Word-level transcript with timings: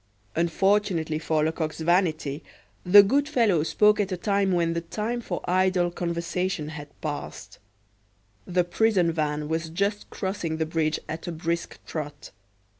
Unfortunately 0.35 1.19
for 1.19 1.43
Lecoq's 1.43 1.79
vanity, 1.79 2.43
the 2.83 3.03
good 3.03 3.29
fellow 3.29 3.61
spoke 3.61 3.99
at 3.99 4.11
a 4.11 4.17
moment 4.31 4.53
when 4.55 4.73
the 4.73 4.81
time 4.81 5.21
for 5.21 5.41
idle 5.47 5.91
conversation 5.91 6.69
had 6.69 6.87
passed. 7.01 7.59
The 8.47 8.63
prison 8.63 9.11
van 9.11 9.47
was 9.47 9.69
just 9.69 10.09
crossing 10.09 10.57
the 10.57 10.65
bridge 10.65 10.99
at 11.07 11.27
a 11.27 11.31
brisk 11.31 11.77
trot. 11.85 12.31